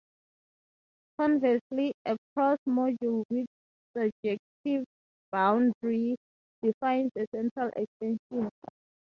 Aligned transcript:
Conversely, 1.19 1.93
a 2.07 2.17
crossed 2.33 2.65
module 2.67 3.23
with 3.29 3.45
surjective 3.95 4.83
boundary 5.31 6.17
defines 6.63 7.11
a 7.19 7.27
central 7.31 7.69
extension. 7.75 8.49